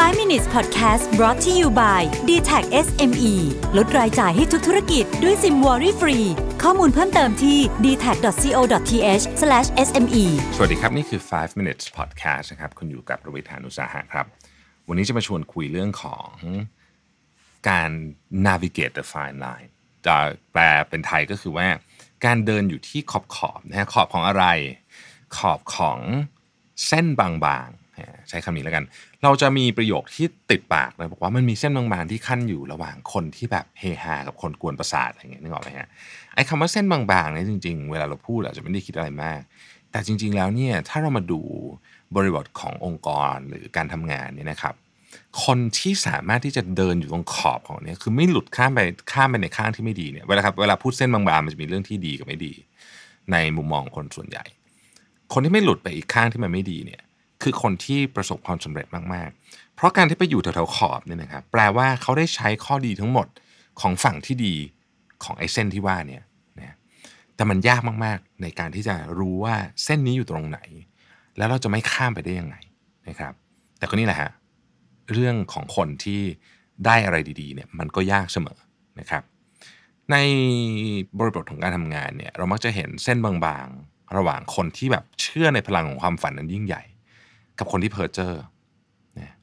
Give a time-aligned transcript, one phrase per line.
[0.00, 3.34] 5 minutes podcast brought to you by d t a c SME
[3.76, 6.18] ลดรายจ่ายให้ทุกธุรกิจด้วยซิมวอรี่ฟรี
[6.62, 8.60] ข้อมูลเพิ่มเติมที่ d t a c c o
[8.90, 9.24] t h
[9.86, 10.24] s m e
[10.56, 14.26] สวัสดีครับ นี่คือ 5 minutes podcast นะครับ คุณอยู่กับประวิทยานุสาหะครับ
[14.88, 16.28] วันนี้จะมาชวนคุยเรื่องของ
[17.68, 17.90] การ
[18.46, 19.70] navigate the fine line
[20.06, 20.16] จะ
[20.52, 21.68] แปลเป็นไทยก็คือว่า
[22.24, 24.44] การเดินอยู่ที่ขอบขอบนะฮะขอบของอะไร
[25.36, 26.00] ขอบของ
[26.86, 27.89] เส้นบางๆ
[28.28, 28.84] ใช้คำนี้แล้วกัน
[29.22, 35.88] เราจะมีประโยคที่ติดปากเลยบอกว่ามันมีเส้นบางๆที่ขั้นอยู่ระหว่างคนที่แบบเฮฮากับคนกวนประสาทอะไรเงี้ยนึกออกไหมฮะ
[36.34, 39.40] ไอ้คำว่าเส้นบางๆเนี่ยจริง ๆ เวลาเราพูดอาจจะไม่ได้คิดอะไรมาก
[39.90, 41.40] แต่จริง ๆ แล้วเนี่ยถ้าเรามาดู
[42.16, 44.74] บริบทขององค์กรหรือการทำงานเนี่ยนะครับ
[45.44, 48.80] คนที่สามารถที่จะเดินอยู่ตรงขอบของเนี่ยคือไม่หลุดข้ามไป
[49.12, 52.52] ข้ามไปในข้างที่ไม่ดีเนี่ยเวลาครับเวลาพูดเส้นบางๆมันจะมีเรื่องที่ดีกับไม่ดี
[53.32, 54.44] ในมุมมองคนส่วนใหญ่
[55.32, 57.02] คนที่ไม่หลุดไปอีกข้างที่มันไม่ดีเนี่ย
[57.42, 63.26] คือคนที่ประสบความสำเร็จมากๆ เพราะการที่ไปอยู่แถวๆขอบเนี่ยนะครับแปลว่าเขาได้ใช้ข้อดีทั้งหมด
[63.80, 64.54] ของฝั่งที่ดี
[65.24, 66.22] ของไอ้เส้นที่ว่าเนี่ย
[66.58, 66.76] นะ
[67.36, 70.60] แต่มันยากมากๆในการที่จะรู้ว่าเส้นนี้อยู่ตรงไหน
[71.36, 72.56] แล้วเราจะไม่ข้ามไปได้ยังไง
[73.08, 73.32] นะครับ
[73.78, 74.30] แต่ก็นี่แหละฮะ
[75.12, 76.20] เรื่องของคนที่
[76.86, 78.58] ได้อะไรดีๆเนี่ยมันก็ยากเสมอ
[79.00, 79.22] นะครับ
[80.12, 80.16] ใน
[81.18, 86.82] บริบทของการทำงานเนี่ยเรามักจะเห็นเส้นบางๆ ระหว่างคนที่แบบเชื่อในพลังของความฝันนั้นยิ่งใหญ่
[87.60, 88.32] กับคนที่เพ้อเจ้อ
[89.18, 89.34] นะ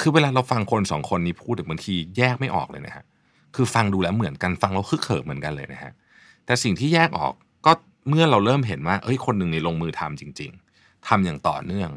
[0.00, 3.04] คือเวลาเราฟังคนสองคนนี้พูดบางทีแยกไม่ออกเลยนะฮะ
[3.54, 5.92] คือฟังดูแล้วเหมือนกันฟังแล้วคึกเขิมเหมือนกันเลยนะฮะ
[6.46, 7.34] แต่สิ่งที่แยกออก
[7.66, 7.72] ก็
[8.08, 11.90] เมื่อเราเริ่มเห็นว่าเอ้ยคนหนึ่งในลงมือทำจริง ๆทำอย่างต่อเนื่อง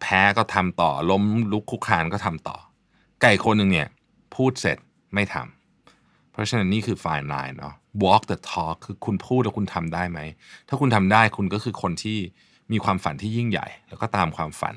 [0.00, 2.56] แพ้ก็ทำต่อล้มลุกคุกคานก็ทำต่อ
[3.22, 3.88] ไก่คนหนึ่งเนี่ย
[4.34, 4.78] พูดเสร็จ
[5.14, 10.20] ไม่ทำเพราะฉะนั้นนี่คือ fine line เนาะ walk the talk คือคุณพูดแล้วคุณทำได้ไหม
[10.68, 12.18] ถ้าคุณทำได้คุณก็คือคนที่
[12.72, 14.76] มีความฝันที่ยิ่งใหญ่ แล้วก็ตามความฝัน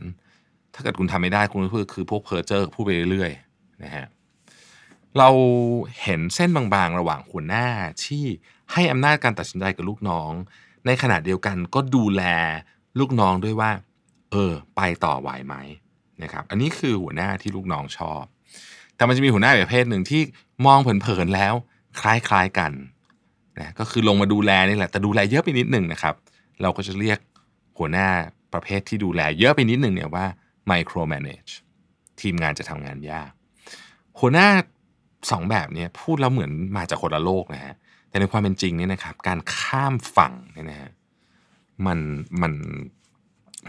[0.73, 4.05] ถ้าเกิดคุณทำไม่ได้คุณก็คือพวกเพอร์เจอร์พูดไปเรื่อยๆนะฮะ
[5.17, 5.29] เรา
[6.03, 7.67] เห็นเส้นบางๆ ระหว่างหัวหน้า
[8.05, 8.25] ที่
[8.73, 10.31] ให้อำนาจการตัดสินใจกับลูกน้อง
[10.85, 12.23] ในขณะเดียวกันก็ดูแล
[12.99, 13.71] ลูกน้องด้วยว่า
[14.31, 15.55] เออ ไปต่อไหวไหม
[16.23, 18.23] นะครับ อันนี้คือหัวหน้าที่ลูกน้องชอบ
[18.95, 20.21] แต่มันจะมีหัวหน้าประเภทหนึ่งที่
[20.65, 21.53] มองเผินๆแล้ว
[22.01, 22.71] คล้ายๆกัน
[23.59, 26.15] นะก็คือลงมาดูแลนี่แหละแต่ดูแลเยอะไปนิดหนึ่งนะครับ
[26.61, 27.19] เราก็จะเรียก
[27.77, 28.07] หัวหน้า
[28.53, 30.25] ประเภทที่ดูแลเยอะไปนิดนึงเนี่ยว่า
[30.71, 31.51] micro manage
[32.21, 33.31] ทีมงานจะทำงานยาก
[34.19, 34.47] หัวหน้า
[35.31, 37.75] สองแบบเนี้พูดแล้วเหมือนมาจากคนละโลกนะฮะ
[38.09, 40.91] แต่ในความเป็นจริงเนี่ยนะครับ การข้ามฝั่งเนี่ยนะฮะ
[41.85, 41.99] มัน
[42.41, 42.53] มัน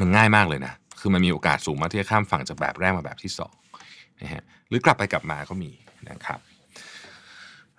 [0.01, 3.55] มันง่ายมากเลยนะ คือมันมีโอกาสสูงมากที่จะข้ามฝั่งจากแบบแรกมาแบบที่สอง
[4.23, 5.71] นะฮะหรือกลับไปกลับมาก็มี
[6.11, 6.41] นะครับ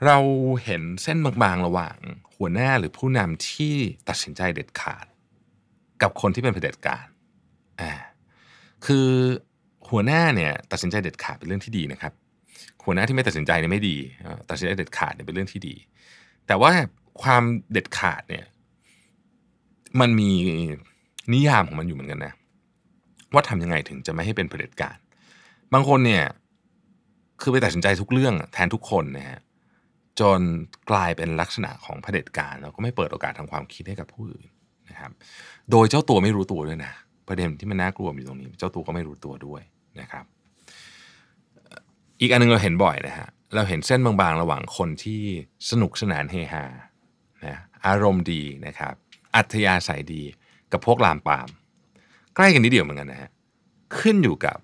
[0.05, 0.17] เรา
[0.63, 1.97] เห็นเส้นบางๆระหว่าง
[2.35, 3.75] หัวหน้าหรือผู้นำที่
[4.09, 5.05] ตัดสินใจเด็ดขาด
[6.01, 7.05] กับคนที่เป็นเผด็จการ
[7.81, 7.91] อ่า
[8.85, 9.07] คือ
[9.89, 12.13] หัวหน้าเนี่ยตัดสินใจเด็ดขาดเป็นเรื่องที่ดีนะครับ
[12.85, 13.97] หัวหน้าที่ไม่ตัดสินใจเนี่ยไม่ดี
[14.49, 15.75] ตัดสินใจเด็ดขาดเนี่ยเป็นเรื่องที่ดี
[16.47, 16.71] แต่ว่า
[17.21, 18.45] ความเด็ดขาดเนี่ย
[19.99, 20.31] มันมี
[21.33, 22.33] นิยามของมันอยู่เหมือนกันนะ
[23.33, 24.97] ว่าทำยังไงถึงจะไม่ให้เป็นเผด็จการ
[25.73, 26.23] บางคนเนี่ย
[27.41, 29.39] คือไปตัดสินใจทุกเรื่องแทนทุกคนนะฮะ
[30.19, 30.39] จน
[30.89, 34.47] กลายเป็นลักษณะของเผด็จการแล้วก็ไม่เปิดโอกาสทางความคิดให้กับผู้อื่น
[34.89, 35.11] นะครับ
[35.71, 36.93] โดยเจ้าตัวไม่รู้ตัวด้วยนะ
[37.27, 39.61] ประเด็นที่มันน่ากลัวอยู่ตรงนี้ เจ้าตัวก็ไม่รู้ตัวด้วย
[40.01, 40.25] นะครับ
[42.21, 45.21] อีกอันหนึงเราเห็นบ่อยนะฮะเราเห็นเส้นบางๆ ระหว่างคนที่
[45.69, 46.65] สนุกสนานเฮฮา
[47.45, 48.93] นะอารมณ์ดีนะครับ
[49.35, 50.23] อัธยาศัยดี
[50.71, 51.49] กับพวกลามปาม
[52.35, 53.29] ใกล้กันนิดเดียวเหมือนกันนะฮะ
[53.99, 54.57] ขึ้นอยู่กับ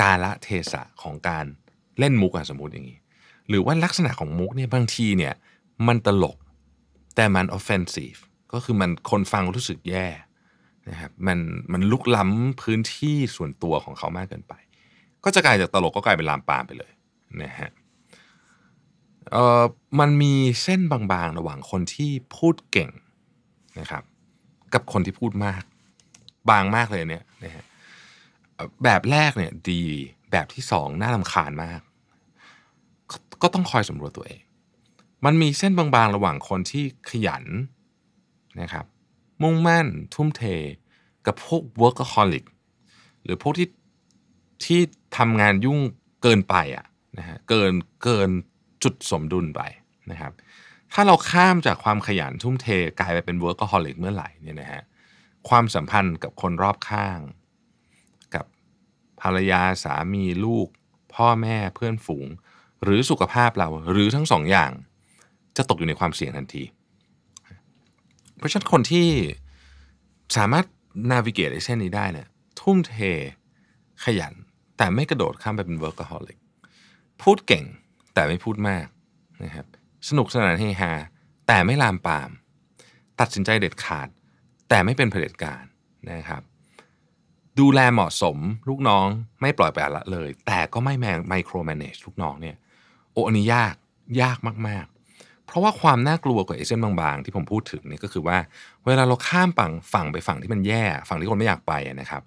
[0.00, 1.44] กาละเทศะของการ
[1.98, 2.98] เล่นมุกอะสมมติอย่างนี้
[3.48, 5.34] หรือว่าลักษณะของมุกเนี่ยบางทีเนี่ย
[5.86, 6.36] มันตลก
[7.16, 8.20] แต่มัน offensive
[8.52, 10.06] ก็คือมันคนฟังรู้สึกแย่
[10.90, 11.38] นะครับมัน
[11.72, 14.54] มันลุกล้ำพื้นที่ส่วนตัวของเขามากเกินไป
[15.24, 16.92] ก็จะกลายจากตลกก็กลายเป็นลามปามไปเลย
[17.42, 17.70] นะฮะ
[19.32, 19.62] เอ่อ
[20.00, 22.90] มันมีเส้นบางๆ ระหว่างคนที่พูดเก่ง
[23.80, 24.02] นะครับ
[24.74, 25.62] กับคนที่พูดมาก
[26.50, 27.64] บางมากเลยเนี่ยนะฮะ
[28.84, 29.82] แบบแรกเนี่ยดี
[30.30, 31.80] แบบที่สองน่ารำคาญมาก
[33.10, 33.12] ก
[33.42, 34.42] ก็ต้องคอยสำรวจตัวเอง
[35.24, 37.44] มันมีเส้นบางๆ ระหว่างคนที่ขยัน
[38.60, 38.84] นะครับ
[39.42, 40.42] มุ่งมั่นทุ่มเท
[41.26, 42.44] กับพวก workaholic
[43.22, 43.68] หรือพวกที่
[44.64, 44.80] ที่
[45.18, 45.78] ทำงานยุ่ง
[46.22, 46.86] เกินไปอะ
[47.18, 48.30] นะฮะเกินเกิน
[48.82, 49.60] จุดสมดุลไป
[50.10, 50.32] นะครับ
[50.92, 52.68] ถ้าเราข้ามจากความขยันทุ่มเท
[53.00, 54.82] กลายไปเป็น workaholic เมื่อไหร่เนี่ยนะฮะ
[55.48, 57.18] ความสัมพันธ์กับคนรอบข้าง
[58.34, 58.44] กับ
[59.20, 60.68] ภรรยาสามีลูก
[61.14, 62.26] พ่อแม่เพื่อนฝูง
[62.84, 64.72] หรือสุขภาพเราหรือทั้งสองอย่าง
[65.56, 66.62] จะตกอยู่ในความเสี่ยงทันที
[68.40, 69.08] เพราะฉะนั้นคนที่
[70.36, 70.66] สามารถ
[71.10, 72.28] นาวิเกตไอ้เส้นนี้ได้เนี่ย
[72.60, 72.94] ทุ่มเท
[74.04, 74.34] ขยัน
[74.76, 76.38] แต่ไม่กระโดดข้ามไปเป็น workaholic
[77.22, 77.64] พูดเก่ง
[78.14, 78.86] แต่ไม่พูดมาก
[79.44, 79.66] นะครับ
[80.08, 80.92] สนุกสนานเฮฮา
[81.48, 82.30] แต่ไม่ลามปาม
[83.20, 84.08] ตัดสินใจเด็ดขาด
[84.68, 85.64] แต่ไม่เป็นเผด็จการ
[86.10, 86.42] นะครับ
[87.58, 88.36] ดูแลเหมาะสม
[88.68, 89.06] ลูกน้อง
[89.40, 92.56] ไม่ปล่อยไปละเลย แต่ก็ไม่แมงไมโครแมネจลูกน้องเนี่ย
[93.12, 93.74] โอ้อันนี้ยาก
[94.22, 94.38] ยาก
[94.68, 94.86] มาก
[95.50, 98.38] เพราะว่าความน่ากลัวกว่าเอเซนบางๆ ที่ผมพูดถึงเนี่ยก็คือว่า
[98.86, 102.22] เวลาเราข้ามฝั่งฝั่งไปฝั่งที่มันแย่ ฝั่งที่คนไม่อยากไปนะครับ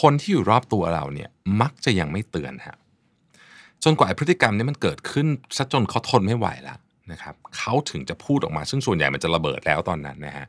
[0.00, 1.28] คนที่อยู่รอบตัวเราเนี่ย
[1.60, 2.76] มักจะยังไม่เตือนฮะ
[3.84, 6.78] จนกว่าพฤติกรรมนี้มันเกิดขึ้นซะจนเขาทนไม่ไหวแล้ว
[7.12, 10.46] นะครับเขาถึงจะพูดออกมาซึ่งส่วนใหญ่มันจะระเบิดแล้วตอนนั้นนะฮะ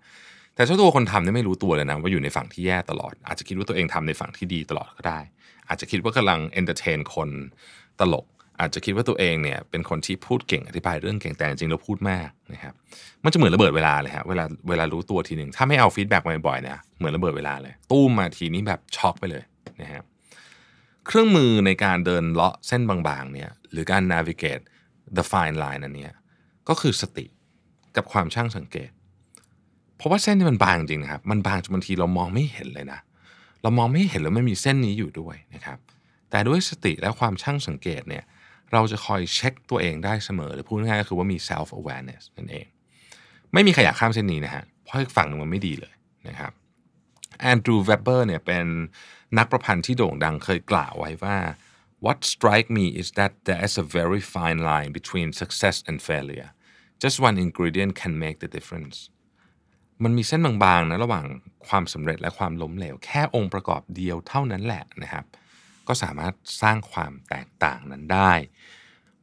[0.56, 5.20] แต่เจ้าตัวคนทำเนี่ยไม่รู้ตัวเลยนะว่าอยู่ในฝั่งที่แย่ตลอด อาจจะคิดว่าตัวเองทำในฝั่งที่ดีตลอดก็ได้
[5.68, 7.30] อาจจะคิดว่ากำลัง entertain คน
[8.00, 8.26] ตลก
[8.60, 12.74] อาจจะคิดว่าตัวเองเนี่ยเป็นคนที่พูดเก่งอธิบายเรื่องเก่งแต่จริงๆเราพูดมากนะครับ
[13.24, 19.44] มันจะเหมือนระเบิดเวลาเลยฮะเวลาเวลารู้ตัวทีหนึ่งถ้าไม่เอา feedback มาบ่อยๆเนี่ยเหมือนระเบิดเวลาเลย ตู้มมาทีนี้แบบช็อกไปเลย
[19.82, 20.04] นะฮะ
[21.08, 24.64] เครื่องมือในการเดินเลาะเส้นบางๆเนี่ยหรือการ navigate
[25.18, 26.14] the fine line อันเนี้ย
[26.70, 27.26] ก็คือสติ
[27.96, 28.90] กับความช่างสังเกต
[29.98, 33.00] เพราะว่าเส้นที่มันบางจริงนะครับ มันบางจนบางทีเรามองไม่เห็นเลยนะ
[33.62, 35.78] เรามองไม่เห็นแล้วไม่มีเส้นนี้อยู่ด้วยนะครับ
[36.30, 38.24] แต่ด้วยสติและความช่างสังเกตเนี่ย
[38.74, 42.66] เราจะคอยเช็คตัวเองได้เสมอหรือพูดง่ายๆก็คือว่ามี self awareness นั่นเอง
[43.54, 45.94] ไม่มีใครอยากข้ามเส้นนี้นะฮะเพราะฝั่งหนึ่งมันไม่ดีเลย
[46.28, 46.52] นะครับ
[47.42, 48.66] แอนดรูว์เวเบอร์เนี่ยเป็น
[49.38, 51.38] นักประพันธ์ที่โด่งดังเคยกล่าวไว้ว่า
[52.06, 56.50] what strike me is that there is a very fine line between success and failure
[57.04, 58.98] just one ingredient can make the difference
[60.04, 61.26] มันมีเส้นบางๆนะระหว่าง
[61.68, 65.26] ความสำเร็จและความล้มเหลว แค่องค์ประกอบเดียวเท่านั้นแหละนะครับ
[65.88, 68.32] ก็สามารถสร้างความแตกต่างนั้นได้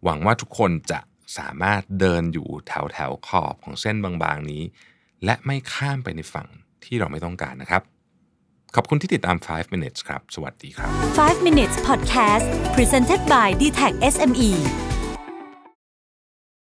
[0.04, 1.00] หวังว่าทุกคนจะ
[1.38, 4.62] สามารถเดินอยู่แถวแถวขอบของเส้นบางๆนี้
[5.24, 6.48] และไม่ข้ามไปในฝั่ง
[6.84, 7.82] ที่เราไม่ต้องการนะครับ
[8.76, 10.90] ขอบคุณที่ติดตาม 5 minutes ครับ สวัสดีครับ
[11.22, 14.50] 5 minutes podcast presented by d t e c h SME